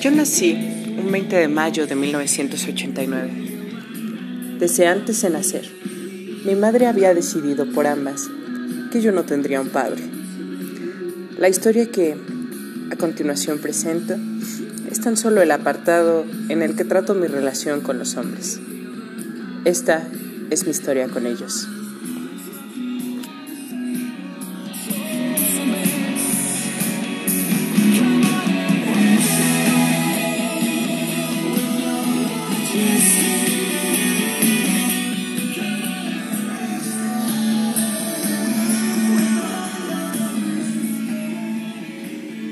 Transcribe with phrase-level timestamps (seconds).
[0.00, 0.52] Yo nací
[0.96, 3.30] un 20 de mayo de 1989.
[4.60, 5.68] Desde antes de nacer,
[6.44, 8.28] mi madre había decidido por ambas
[8.92, 10.04] que yo no tendría un padre.
[11.36, 12.16] La historia que
[12.92, 14.14] a continuación presento
[14.88, 18.60] es tan solo el apartado en el que trato mi relación con los hombres.
[19.64, 20.06] Esta
[20.50, 21.66] es mi historia con ellos.